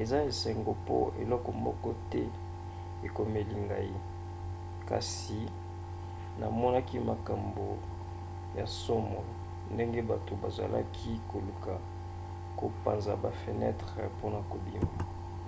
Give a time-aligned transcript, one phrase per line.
[0.00, 2.22] eza esengo mpo eloko moko te
[3.06, 3.94] ekomeli ngai
[4.88, 5.38] kasi
[6.40, 7.66] namonaki makambo
[8.56, 9.20] ya nsomo
[9.72, 11.72] ndenge bato bazalaki koluka
[12.58, 14.90] kopanza bafenetre mpona kobima